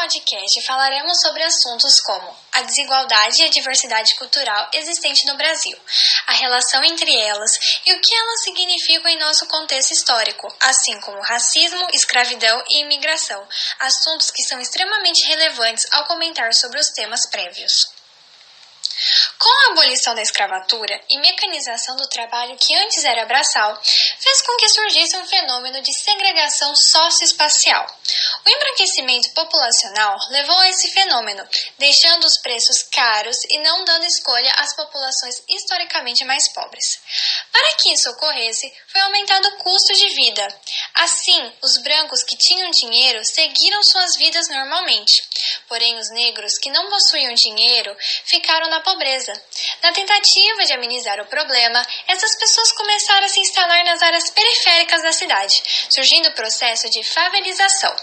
[0.00, 5.76] podcast falaremos sobre assuntos como a desigualdade e a diversidade cultural existente no Brasil,
[6.26, 11.20] a relação entre elas e o que elas significam em nosso contexto histórico, assim como
[11.20, 13.46] racismo, escravidão e imigração,
[13.78, 17.99] assuntos que são extremamente relevantes ao comentar sobre os temas prévios.
[19.38, 24.56] Com a abolição da escravatura e mecanização do trabalho que antes era braçal, fez com
[24.56, 27.86] que surgisse um fenômeno de segregação socioespacial.
[28.44, 31.46] O embranquecimento populacional levou a esse fenômeno,
[31.78, 37.00] deixando os preços caros e não dando escolha às populações historicamente mais pobres.
[37.52, 40.46] Para que isso ocorresse, foi aumentado o custo de vida.
[40.94, 45.22] Assim, os brancos que tinham dinheiro seguiram suas vidas normalmente.
[45.68, 49.32] Porém, os negros que não possuíam dinheiro ficaram na pobreza.
[49.82, 55.02] Na tentativa de amenizar o problema, essas pessoas começaram a se instalar nas áreas periféricas
[55.02, 57.94] da cidade, surgindo o processo de favelização.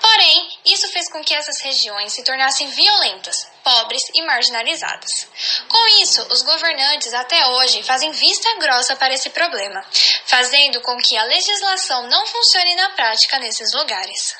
[0.00, 5.26] Porém, isso fez com que essas regiões se tornassem violentas, pobres e marginalizadas.
[5.68, 9.84] Com isso, os governantes até hoje fazem vista grossa para esse problema,
[10.26, 14.34] fazendo com que a legislação não funcione na prática nesses lugares.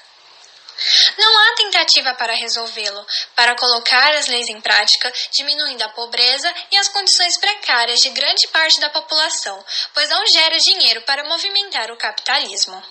[1.18, 6.76] Não há tentativa para resolvê-lo, para colocar as leis em prática, diminuindo a pobreza e
[6.78, 11.96] as condições precárias de grande parte da população, pois não gera dinheiro para movimentar o
[11.96, 12.82] capitalismo.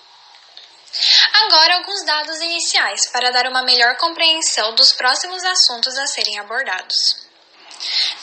[1.46, 7.28] Agora, alguns dados iniciais para dar uma melhor compreensão dos próximos assuntos a serem abordados.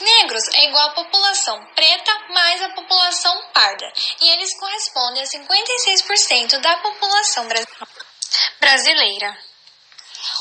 [0.00, 6.60] Negros é igual à população preta mais a população parda, e eles correspondem a 56%
[6.60, 7.48] da população
[8.60, 9.36] brasileira.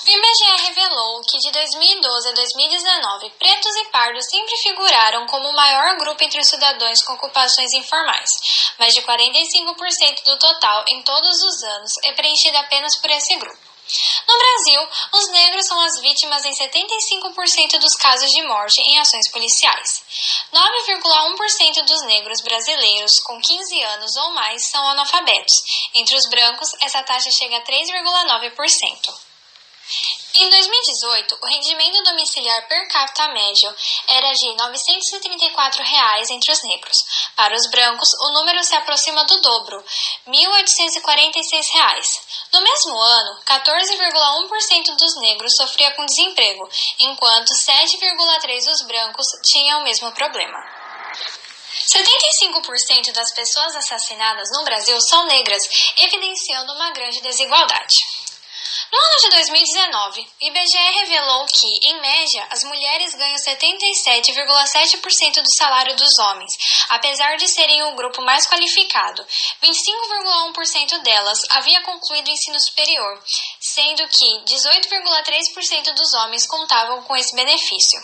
[0.06, 5.56] O IBGE revelou que de 2012 a 2019, pretos e pardos sempre figuraram como o
[5.56, 8.30] maior grupo entre os cidadãos com ocupações informais.
[8.78, 13.57] Mais de 45% do total em todos os anos é preenchido apenas por esse grupo.
[14.28, 19.28] No Brasil, os negros são as vítimas em 75% dos casos de morte em ações
[19.30, 20.03] policiais.
[20.53, 25.90] 9,1% dos negros brasileiros com 15 anos ou mais são analfabetos.
[25.96, 29.34] Entre os brancos, essa taxa chega a 3,9%.
[30.38, 33.73] Em 2018, o rendimento domiciliar per capita médio
[34.07, 37.06] era de 934 reais entre os negros.
[37.35, 39.84] Para os brancos, o número se aproxima do dobro,
[40.28, 42.22] 1.846 reais.
[42.51, 46.68] No mesmo ano, 14,1% dos negros sofria com desemprego,
[47.00, 50.57] enquanto 7,3% dos brancos tinham o mesmo problema.
[51.85, 58.15] 75% das pessoas assassinadas no Brasil são negras, evidenciando uma grande desigualdade.
[58.95, 65.51] No ano de 2019, o IBGE revelou que, em média, as mulheres ganham 77,7% do
[65.51, 66.57] salário dos homens,
[66.88, 69.22] apesar de serem o grupo mais qualificado.
[69.61, 73.22] 25,1% delas havia concluído o ensino superior,
[73.59, 78.01] sendo que 18,3% dos homens contavam com esse benefício.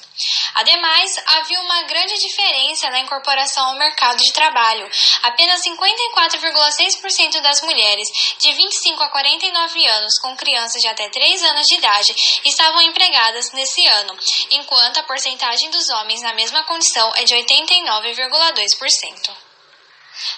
[0.55, 4.91] Ademais, havia uma grande diferença na incorporação ao mercado de trabalho.
[5.23, 8.09] Apenas 54,6% das mulheres
[8.39, 10.35] de 25 a 49 anos com
[10.81, 14.17] de até 3 anos de idade estavam empregadas nesse ano,
[14.49, 19.31] enquanto a porcentagem dos homens na mesma condição é de 89,2%.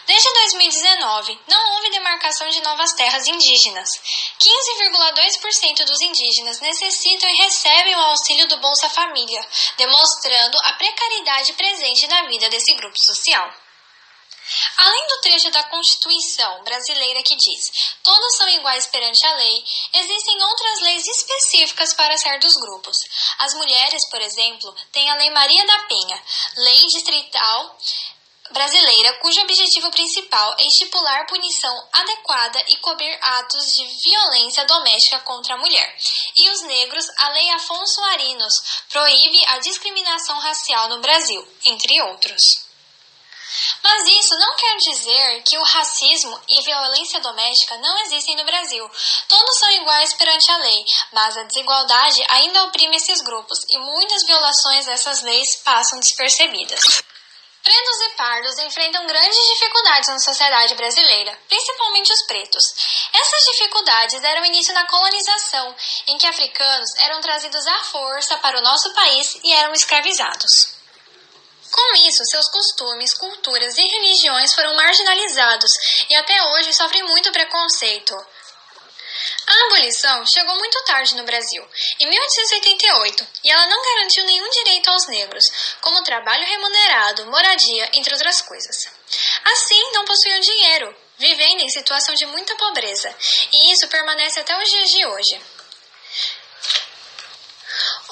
[0.05, 3.89] Desde 2019, não houve demarcação de novas terras indígenas.
[4.39, 9.45] 15,2% dos indígenas necessitam e recebem o auxílio do Bolsa Família,
[9.77, 13.62] demonstrando a precariedade presente na vida desse grupo social.
[14.77, 17.71] Além do trecho da Constituição brasileira que diz
[18.03, 22.97] todos são iguais perante a lei, existem outras leis específicas para certos grupos.
[23.39, 26.23] As mulheres, por exemplo, têm a Lei Maria da Penha,
[26.57, 27.77] lei distrital
[28.51, 35.55] brasileira cujo objetivo principal é estipular punição adequada e cobrir atos de violência doméstica contra
[35.55, 35.97] a mulher.
[36.35, 42.62] E os negros, a Lei Afonso Arinos proíbe a discriminação racial no Brasil, entre outros.
[43.81, 48.89] Mas isso não quer dizer que o racismo e violência doméstica não existem no Brasil.
[49.27, 54.25] Todos são iguais perante a lei, mas a desigualdade ainda oprime esses grupos e muitas
[54.25, 57.03] violações dessas leis passam despercebidas.
[57.63, 62.65] Pretos e pardos enfrentam grandes dificuldades na sociedade brasileira, principalmente os pretos.
[63.13, 65.73] Essas dificuldades deram início na colonização,
[66.07, 70.72] em que africanos eram trazidos à força para o nosso país e eram escravizados.
[71.73, 75.73] Com isso, seus costumes, culturas e religiões foram marginalizados
[76.07, 78.15] e até hoje sofrem muito preconceito.
[79.47, 81.67] A abolição chegou muito tarde no Brasil,
[81.99, 88.13] em 1888, e ela não garantiu nenhum direito aos negros, como trabalho remunerado, moradia, entre
[88.13, 88.89] outras coisas.
[89.43, 93.13] Assim, não possuíam dinheiro, vivendo em situação de muita pobreza,
[93.51, 95.41] e isso permanece até os dias de hoje.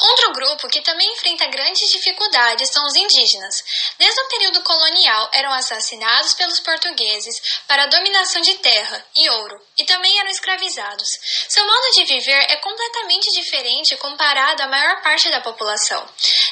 [0.02, 3.64] Outro grupo que também enfrenta grandes dificuldades são os indígenas.
[4.00, 9.62] Desde o período colonial, eram assassinados pelos portugueses para a dominação de terra e ouro,
[9.78, 11.08] e também eram escravizados.
[11.48, 16.04] Seu modo de viver é completamente diferente comparado à maior parte da população.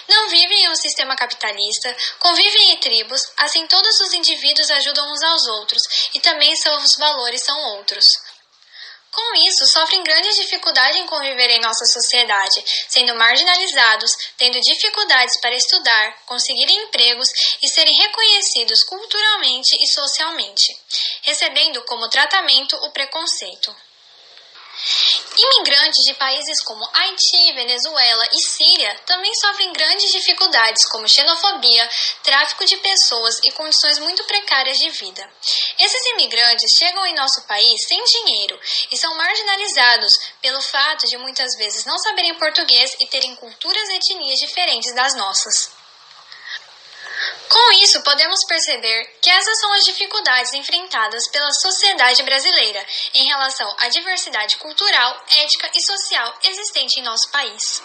[0.07, 5.23] Não vivem em um sistema capitalista, convivem em tribos, assim todos os indivíduos ajudam uns
[5.23, 8.28] aos outros e também seus valores são outros.
[9.19, 15.57] Com isso, sofrem grandes dificuldades em conviver em nossa sociedade, sendo marginalizados, tendo dificuldades para
[15.57, 17.29] estudar, conseguirem empregos
[17.61, 20.73] e serem reconhecidos culturalmente e socialmente,
[21.23, 23.75] recebendo como tratamento o preconceito.
[25.41, 31.89] Imigrantes de países como Haiti, Venezuela e Síria também sofrem grandes dificuldades, como xenofobia,
[32.23, 35.31] tráfico de pessoas e condições muito precárias de vida.
[35.79, 38.59] Esses imigrantes chegam em nosso país sem dinheiro
[38.91, 43.93] e são marginalizados pelo fato de muitas vezes não saberem português e terem culturas e
[43.93, 45.78] etnias diferentes das nossas.
[47.49, 52.85] Com isso, podemos perceber que essas são as dificuldades enfrentadas pela sociedade brasileira
[53.15, 57.81] em relação à diversidade cultural, ética e social existente em nosso país.